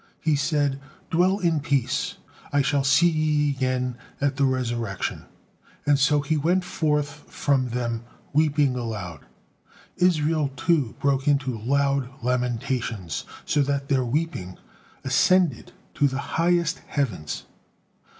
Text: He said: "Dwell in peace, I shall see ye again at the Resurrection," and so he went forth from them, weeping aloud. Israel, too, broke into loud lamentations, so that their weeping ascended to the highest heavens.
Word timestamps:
He 0.19 0.35
said: 0.35 0.79
"Dwell 1.11 1.37
in 1.37 1.59
peace, 1.59 2.15
I 2.51 2.63
shall 2.63 2.83
see 2.83 3.07
ye 3.07 3.51
again 3.51 3.97
at 4.19 4.35
the 4.35 4.45
Resurrection," 4.45 5.25
and 5.85 5.99
so 5.99 6.21
he 6.21 6.37
went 6.37 6.63
forth 6.65 7.25
from 7.31 7.69
them, 7.69 8.03
weeping 8.33 8.75
aloud. 8.75 9.19
Israel, 9.97 10.47
too, 10.57 10.95
broke 10.99 11.27
into 11.27 11.55
loud 11.55 12.09
lamentations, 12.23 13.25
so 13.45 13.61
that 13.61 13.89
their 13.89 14.03
weeping 14.03 14.57
ascended 15.03 15.71
to 15.93 16.07
the 16.07 16.17
highest 16.17 16.79
heavens. 16.87 17.43